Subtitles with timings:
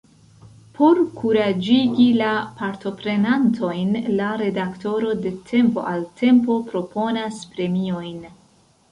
[0.77, 2.29] Por kuraĝigi la
[2.61, 8.17] partoprenantojn, la redaktoro de tempo al tempo proponas premiojn.